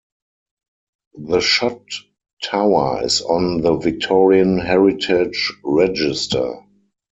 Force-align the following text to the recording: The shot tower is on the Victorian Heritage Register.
The 1.19 1.41
shot 1.41 1.79
tower 2.43 3.03
is 3.03 3.21
on 3.21 3.61
the 3.61 3.75
Victorian 3.75 4.57
Heritage 4.57 5.53
Register. 5.63 6.55